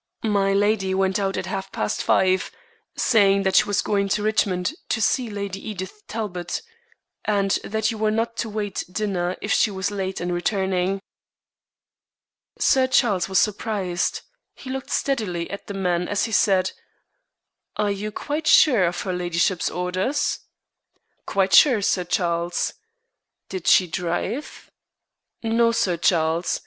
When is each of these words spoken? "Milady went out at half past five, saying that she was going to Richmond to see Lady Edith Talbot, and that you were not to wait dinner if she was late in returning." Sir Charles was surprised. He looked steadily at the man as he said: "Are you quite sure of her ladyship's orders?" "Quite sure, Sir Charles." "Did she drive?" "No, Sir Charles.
"Milady 0.23 0.95
went 0.95 1.19
out 1.19 1.37
at 1.37 1.45
half 1.45 1.71
past 1.71 2.01
five, 2.01 2.49
saying 2.95 3.43
that 3.43 3.55
she 3.55 3.65
was 3.65 3.83
going 3.83 4.09
to 4.09 4.23
Richmond 4.23 4.73
to 4.89 4.99
see 4.99 5.29
Lady 5.29 5.59
Edith 5.69 5.93
Talbot, 6.07 6.63
and 7.25 7.51
that 7.63 7.91
you 7.91 7.99
were 7.99 8.09
not 8.09 8.35
to 8.37 8.49
wait 8.49 8.83
dinner 8.91 9.37
if 9.43 9.51
she 9.53 9.69
was 9.69 9.91
late 9.91 10.19
in 10.19 10.31
returning." 10.31 11.01
Sir 12.57 12.87
Charles 12.87 13.29
was 13.29 13.37
surprised. 13.37 14.21
He 14.55 14.71
looked 14.71 14.89
steadily 14.89 15.47
at 15.51 15.67
the 15.67 15.75
man 15.75 16.07
as 16.07 16.25
he 16.25 16.31
said: 16.31 16.71
"Are 17.77 17.91
you 17.91 18.11
quite 18.11 18.47
sure 18.47 18.85
of 18.85 19.01
her 19.01 19.13
ladyship's 19.13 19.69
orders?" 19.69 20.39
"Quite 21.27 21.53
sure, 21.53 21.83
Sir 21.83 22.05
Charles." 22.05 22.73
"Did 23.49 23.67
she 23.67 23.85
drive?" 23.85 24.71
"No, 25.43 25.71
Sir 25.71 25.95
Charles. 25.95 26.59